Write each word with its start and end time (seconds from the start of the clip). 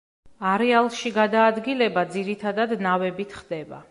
არეალში 0.51 1.11
გადაადგილება 1.17 2.05
ძირითადად 2.17 2.75
ნავებით 2.87 3.39
ხდება. 3.43 3.83